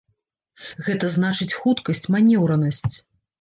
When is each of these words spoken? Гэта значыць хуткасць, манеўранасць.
Гэта 0.87 1.09
значыць 1.15 1.49
хуткасць, 1.59 2.03
манеўранасць. 2.17 2.91